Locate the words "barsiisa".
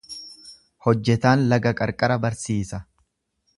2.25-2.83